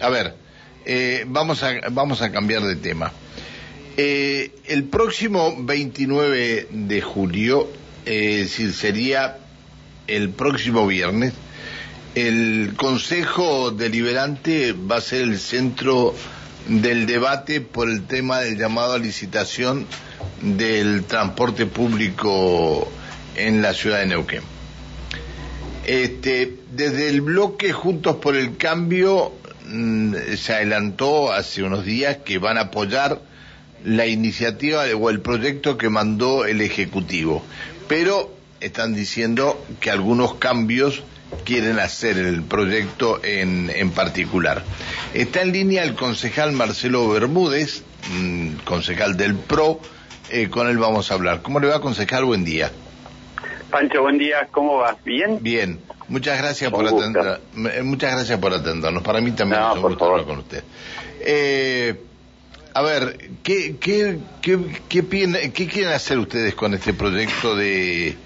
[0.00, 0.34] a ver,
[0.84, 3.12] eh, vamos, a, vamos a cambiar de tema.
[3.96, 7.68] Eh, el próximo 29 de julio,
[8.06, 9.38] eh, si sería
[10.06, 11.34] el próximo viernes,
[12.14, 16.14] el Consejo Deliberante va a ser el centro
[16.66, 19.86] del debate por el tema del llamado a licitación
[20.40, 22.90] del transporte público
[23.36, 24.42] en la ciudad de Neuquén.
[25.86, 29.32] Este, desde el bloque Juntos por el Cambio
[29.70, 33.20] mm, se adelantó hace unos días que van a apoyar
[33.84, 37.42] la iniciativa o el proyecto que mandó el Ejecutivo,
[37.88, 41.02] pero están diciendo que algunos cambios
[41.44, 44.62] quieren hacer el proyecto en, en particular.
[45.14, 47.82] Está en línea el concejal Marcelo Bermúdez,
[48.12, 49.80] mm, concejal del PRO,
[50.30, 51.42] eh, con él vamos a hablar.
[51.42, 52.24] ¿Cómo le va, concejal?
[52.24, 52.70] Buen día.
[53.70, 55.02] Pancho, buen día, ¿cómo vas?
[55.04, 55.38] ¿Bien?
[55.40, 57.40] Bien, muchas gracias por atender,
[57.84, 59.02] muchas gracias por atendernos.
[59.02, 60.64] Para mí también es un gusto hablar con usted.
[61.20, 61.94] Eh,
[62.74, 68.16] a ver, ¿qué, qué, qué, qué, qué quieren hacer ustedes con este proyecto de,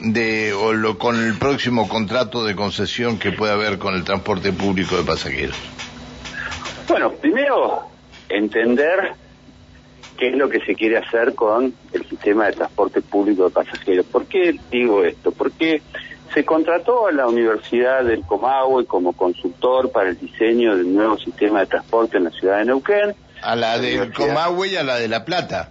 [0.00, 4.52] de o lo, con el próximo contrato de concesión que pueda haber con el transporte
[4.52, 5.56] público de pasajeros?
[6.88, 7.82] Bueno, primero
[8.28, 9.14] entender
[10.18, 14.04] qué es lo que se quiere hacer con el sistema de transporte público de pasajeros.
[14.06, 15.30] ¿Por qué digo esto?
[15.32, 15.80] Porque
[16.34, 21.60] se contrató a la Universidad del Comahue como consultor para el diseño del nuevo sistema
[21.60, 23.14] de transporte en la ciudad de Neuquén.
[23.42, 25.70] A la, del Comahue y a la de La Plata.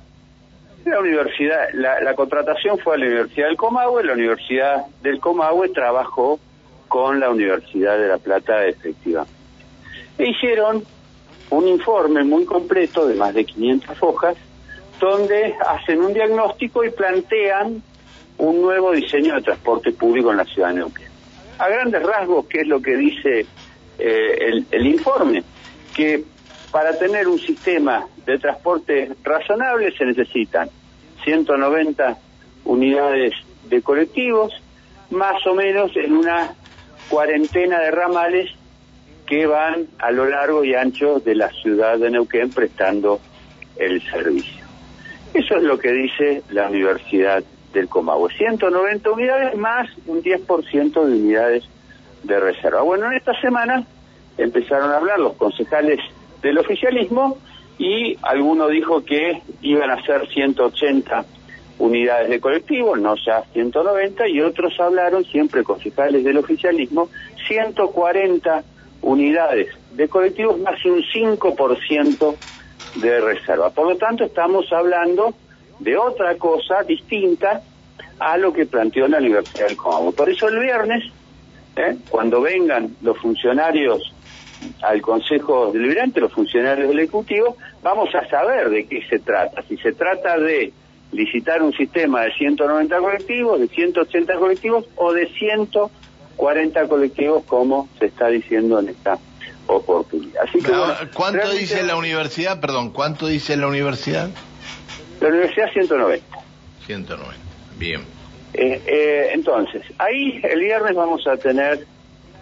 [0.85, 6.39] La universidad, la, contratación fue a la Universidad del Comahue, la Universidad del Comahue trabajó
[6.87, 9.33] con la Universidad de La Plata efectivamente.
[10.17, 10.83] E hicieron
[11.49, 14.37] un informe muy completo de más de 500 hojas
[14.99, 17.81] donde hacen un diagnóstico y plantean
[18.37, 21.07] un nuevo diseño de transporte público en la ciudad de Neuquén.
[21.59, 23.45] A grandes rasgos, ¿qué es lo que dice
[23.97, 25.43] eh, el, el informe?
[25.95, 26.23] Que
[26.71, 30.69] para tener un sistema de transporte razonable se necesitan
[31.23, 32.17] 190
[32.65, 33.33] unidades
[33.69, 34.53] de colectivos,
[35.09, 36.53] más o menos en una
[37.09, 38.51] cuarentena de ramales
[39.27, 43.19] que van a lo largo y ancho de la ciudad de Neuquén prestando
[43.75, 44.65] el servicio.
[45.33, 47.43] Eso es lo que dice la Universidad
[47.73, 48.33] del Comahue.
[48.33, 51.63] 190 unidades más un 10% de unidades
[52.23, 52.81] de reserva.
[52.81, 53.85] Bueno, en esta semana
[54.37, 55.99] empezaron a hablar los concejales
[56.41, 57.37] del oficialismo
[57.77, 61.25] y alguno dijo que iban a ser 180
[61.79, 67.09] unidades de colectivos, no ya 190, y otros hablaron, siempre concejales del oficialismo,
[67.47, 68.63] 140
[69.01, 72.35] unidades de colectivos más un 5%
[72.95, 73.69] de reserva.
[73.69, 75.33] Por lo tanto, estamos hablando
[75.79, 77.61] de otra cosa distinta
[78.19, 80.11] a lo que planteó la Universidad del Congo.
[80.11, 81.03] Por eso el viernes,
[81.75, 81.97] ¿eh?
[82.09, 84.13] cuando vengan los funcionarios
[84.81, 89.61] al Consejo Deliberante, los funcionarios del Ejecutivo, vamos a saber de qué se trata.
[89.63, 90.73] Si se trata de
[91.11, 95.27] licitar un sistema de 190 colectivos, de 180 colectivos o de
[96.37, 99.17] 140 colectivos, como se está diciendo en esta
[99.67, 100.43] oportunidad.
[100.43, 100.71] Así que,
[101.13, 102.59] ¿Cuánto dice la universidad?
[102.59, 104.29] Perdón, ¿cuánto dice la universidad?
[105.19, 106.25] La universidad 190.
[106.85, 107.35] 190,
[107.77, 108.01] bien.
[108.53, 111.85] Eh, eh, entonces, ahí el viernes vamos a tener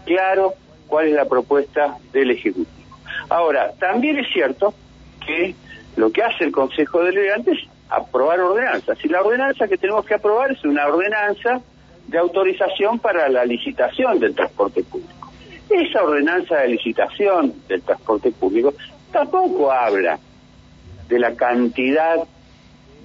[0.05, 0.53] claro
[0.87, 2.69] cuál es la propuesta del Ejecutivo.
[3.29, 4.73] Ahora, también es cierto
[5.25, 5.55] que
[5.95, 8.97] lo que hace el Consejo Deliberante es aprobar ordenanzas.
[9.03, 11.61] Y la ordenanza que tenemos que aprobar es una ordenanza
[12.07, 15.31] de autorización para la licitación del transporte público.
[15.69, 18.73] Esa ordenanza de licitación del transporte público
[19.11, 20.19] tampoco habla
[21.07, 22.23] de la cantidad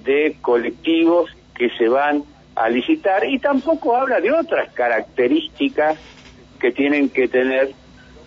[0.03, 2.23] de colectivos que se van
[2.55, 5.97] a licitar y tampoco habla de otras características
[6.59, 7.71] que tienen que tener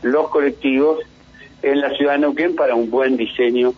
[0.02, 1.00] los colectivos
[1.62, 3.72] en la ciudad de Neuquén para un buen diseño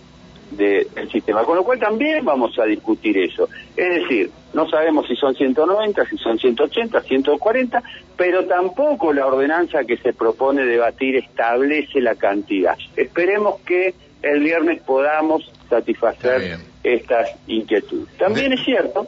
[0.51, 1.45] del sistema.
[1.45, 3.49] Con lo cual también vamos a discutir eso.
[3.77, 7.83] Es decir, no sabemos si son 190, si son 180, 140,
[8.17, 12.77] pero tampoco la ordenanza que se propone debatir establece la cantidad.
[12.97, 18.17] Esperemos que el viernes podamos satisfacer estas inquietudes.
[18.17, 19.07] También es cierto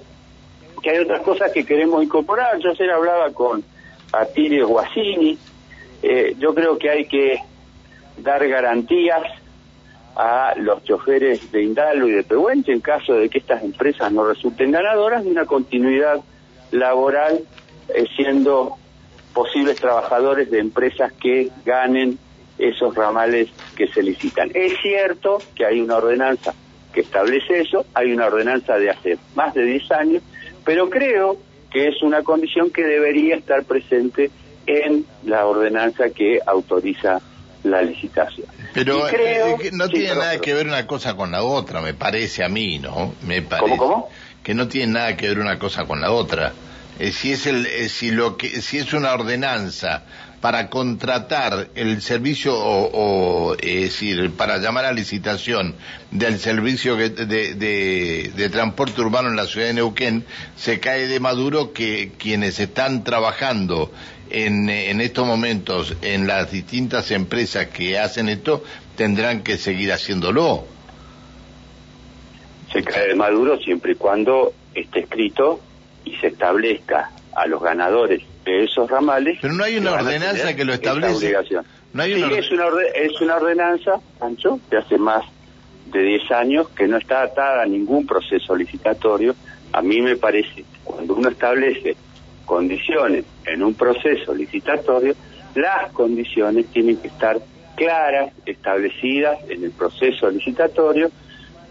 [0.83, 2.59] que hay otras cosas que queremos incorporar.
[2.59, 3.65] Yo ayer hablaba con
[4.13, 5.39] Atilio Guasini.
[6.03, 7.39] Eh, yo creo que hay que
[8.19, 9.23] dar garantías
[10.19, 14.27] a los choferes de Indalo y de Pehuenche en caso de que estas empresas no
[14.27, 16.21] resulten ganadoras de una continuidad
[16.73, 17.41] laboral
[17.95, 18.77] eh, siendo
[19.33, 22.19] posibles trabajadores de empresas que ganen
[22.59, 24.51] esos ramales que se licitan.
[24.55, 26.53] Es cierto que hay una ordenanza
[26.93, 30.23] que establece eso, hay una ordenanza de hace más de 10 años,
[30.65, 31.37] pero creo
[31.71, 34.33] que es una condición que debería estar presente
[34.67, 37.21] en la ordenanza que autoriza
[37.63, 38.49] la licitación.
[38.85, 42.49] Pero eh, no tiene nada que ver una cosa con la otra, me parece a
[42.49, 43.15] mí, ¿no?
[43.23, 43.77] Me parece.
[43.77, 44.09] ¿Cómo, cómo?
[44.43, 46.53] Que no tiene nada que ver una cosa con la otra.
[46.99, 50.03] Eh, si es el, eh, si lo que, si es una ordenanza
[50.41, 55.75] para contratar el servicio o, es decir, para llamar a licitación
[56.11, 60.25] del servicio de, de, transporte urbano en la ciudad de Neuquén,
[60.57, 63.91] se cae de maduro que quienes están trabajando
[64.31, 68.63] en, en estos momentos en las distintas empresas que hacen esto
[68.97, 70.67] tendrán que seguir haciéndolo.
[72.73, 75.61] Se cae de maduro siempre y cuando esté escrito
[76.05, 79.39] y se establezca a los ganadores de esos ramales.
[79.41, 81.35] Pero no hay una ordenanza que lo establece.
[81.93, 85.25] No hay sí, es, una es una ordenanza, Pancho, de hace más
[85.87, 89.35] de 10 años que no está atada a ningún proceso licitatorio.
[89.73, 91.97] A mí me parece, cuando uno establece
[92.45, 95.15] condiciones en un proceso licitatorio,
[95.55, 97.39] las condiciones tienen que estar
[97.77, 101.11] claras, establecidas en el proceso licitatorio,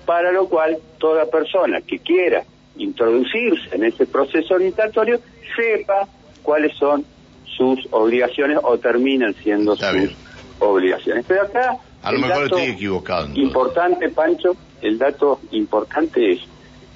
[0.05, 2.43] para lo cual toda persona que quiera
[2.77, 5.19] introducirse en ese proceso licitatorio
[5.55, 6.07] sepa
[6.43, 7.05] cuáles son
[7.45, 10.15] sus obligaciones o terminan siendo sus
[10.59, 11.25] obligaciones.
[11.27, 13.29] Pero acá a lo mejor estoy equivocado.
[13.35, 16.39] Importante, Pancho, el dato importante es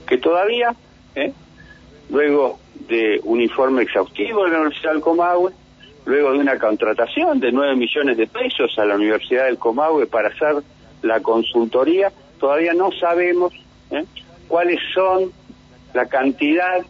[0.08, 0.76] que todavía,
[1.16, 1.34] ¿eh?
[2.10, 5.52] luego de un informe exhaustivo de la Universidad del Comahue,
[6.06, 10.30] luego de una contratación de 9 millones de pesos a la Universidad del Comahue para
[10.30, 10.64] hacer
[11.02, 13.54] la consultoría, todavía no sabemos
[13.92, 14.06] ¿eh?
[14.48, 15.32] cuáles son
[15.94, 16.86] la cantidad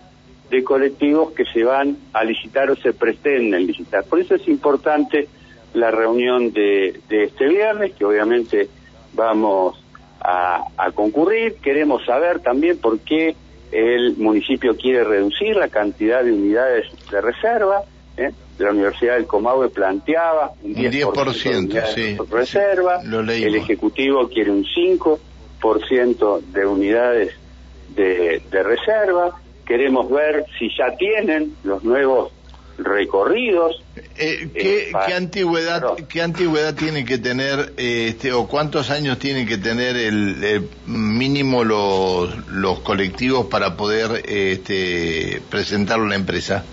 [0.49, 4.03] de colectivos que se van a licitar o se pretenden licitar.
[4.03, 5.27] Por eso es importante
[5.73, 8.67] la reunión de, este viernes, que obviamente
[9.13, 9.81] vamos
[10.19, 11.55] a, concurrir.
[11.55, 13.35] Queremos saber también por qué
[13.71, 17.83] el municipio quiere reducir la cantidad de unidades de reserva.
[18.17, 18.31] ¿eh?
[18.59, 26.65] La Universidad del Comahue planteaba un 10%, de reserva, el Ejecutivo quiere un 5% de
[26.65, 27.40] unidades
[27.95, 32.31] de, reserva, queremos ver si ya tienen los nuevos
[32.77, 33.83] recorridos.
[34.17, 39.47] Eh, ¿qué, eh, ¿qué, antigüedad qué antigüedad tiene que tener este o cuántos años tienen
[39.47, 46.63] que tener el, mínimo los, los colectivos para poder este, presentarlo a la empresa?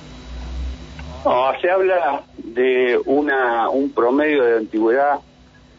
[1.24, 5.18] No, se habla de una un promedio de antigüedad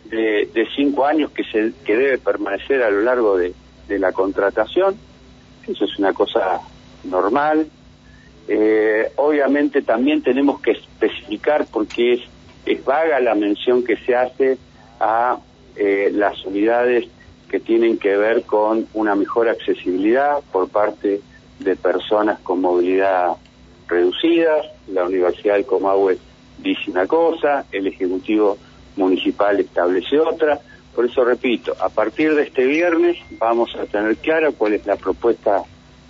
[0.06, 3.54] de, de cinco años que se que debe permanecer a lo largo de,
[3.88, 4.96] de la contratación
[5.72, 6.62] eso es una cosa
[7.04, 7.68] normal.
[8.48, 12.22] Eh, obviamente también tenemos que especificar porque es,
[12.66, 14.58] es vaga la mención que se hace
[15.00, 15.38] a
[15.76, 17.08] eh, las unidades
[17.50, 21.22] que tienen que ver con una mejor accesibilidad por parte
[21.60, 23.34] de personas con movilidad
[23.88, 24.56] reducida.
[24.88, 26.18] La Universidad del Comahue
[26.58, 28.58] dice una cosa, el Ejecutivo
[28.96, 30.60] Municipal establece otra.
[30.96, 34.96] Por eso repito, a partir de este viernes vamos a tener clara cuál es la
[34.96, 35.64] propuesta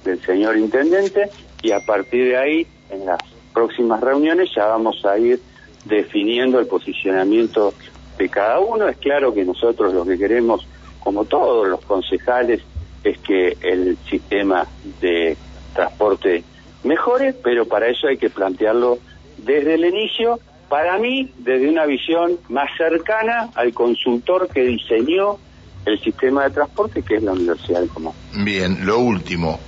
[0.03, 1.29] del señor intendente
[1.61, 3.19] y a partir de ahí, en las
[3.53, 5.39] próximas reuniones, ya vamos a ir
[5.85, 7.73] definiendo el posicionamiento
[8.17, 8.87] de cada uno.
[8.87, 10.65] Es claro que nosotros lo que queremos,
[10.99, 12.61] como todos los concejales,
[13.03, 14.67] es que el sistema
[15.01, 15.37] de
[15.73, 16.43] transporte
[16.83, 18.99] mejore, pero para eso hay que plantearlo
[19.37, 20.39] desde el inicio
[20.69, 25.37] para mí, desde una visión más cercana al consultor que diseñó
[25.85, 28.15] el sistema de transporte, que es la Universidad del Comahue.
[28.43, 29.59] Bien, lo último.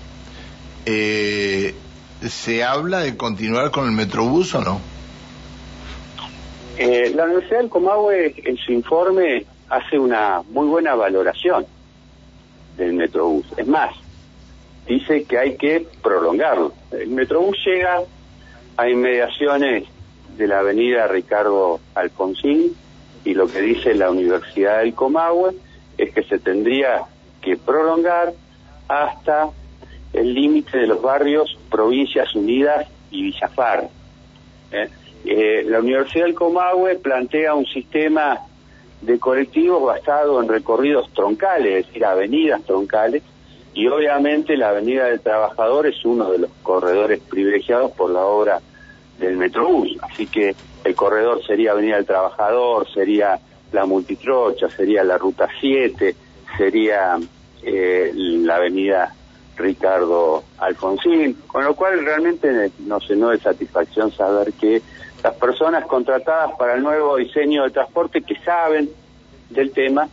[0.85, 1.73] Eh,
[2.21, 4.79] ¿Se habla de continuar con el Metrobús o no?
[6.77, 11.65] Eh, la Universidad del Comahue, en su informe, hace una muy buena valoración
[12.77, 13.45] del Metrobús.
[13.57, 13.95] Es más,
[14.87, 16.73] dice que hay que prolongarlo.
[16.91, 18.01] El Metrobús llega
[18.77, 19.85] a inmediaciones
[20.37, 22.75] de la avenida Ricardo Alfonsín
[23.23, 25.51] y lo que dice la Universidad del Comahue
[25.97, 27.03] es que se tendría
[27.41, 28.33] que prolongar
[28.87, 29.49] hasta
[30.13, 33.89] el límite de los barrios Provincias Unidas y Villafar.
[34.71, 34.89] ¿eh?
[35.25, 38.39] Eh, la Universidad del Comahue plantea un sistema
[39.01, 43.23] de colectivos basado en recorridos troncales, es decir, avenidas troncales,
[43.73, 48.61] y obviamente la Avenida del Trabajador es uno de los corredores privilegiados por la obra
[49.25, 49.97] del Metrobús.
[50.01, 53.39] Así que el corredor sería Avenida del Trabajador, sería
[53.71, 56.15] la Multitrocha, sería la Ruta 7,
[56.57, 57.17] sería
[57.63, 59.13] eh, la Avenida
[59.55, 64.81] Ricardo Alfonsín, con lo cual realmente nos llenó de satisfacción saber que
[65.23, 68.89] las personas contratadas para el nuevo diseño de transporte que saben
[69.49, 70.09] del tema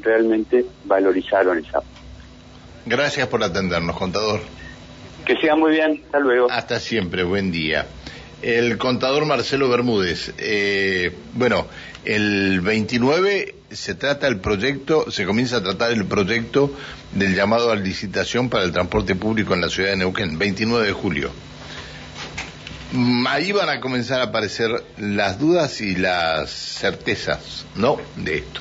[0.00, 1.80] realmente valorizaron esa.
[2.86, 4.40] Gracias por atendernos, contador.
[5.24, 6.50] Que siga muy bien, hasta luego.
[6.50, 7.86] Hasta siempre, buen día.
[8.42, 10.32] El contador Marcelo Bermúdez.
[10.38, 11.68] Eh, bueno,
[12.04, 16.74] el 29 se trata el proyecto, se comienza a tratar el proyecto
[17.12, 20.92] del llamado a licitación para el transporte público en la ciudad de Neuquén, 29 de
[20.92, 21.30] julio.
[23.28, 27.98] Ahí van a comenzar a aparecer las dudas y las certezas, ¿no?
[28.16, 28.60] De esto.